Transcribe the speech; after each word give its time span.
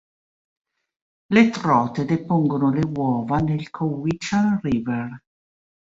Le 1.35 1.43
trote 1.51 2.05
depongono 2.05 2.71
le 2.71 2.81
uova 2.83 3.37
nel 3.37 3.69
Cowichan 3.69 4.59
River. 4.63 5.21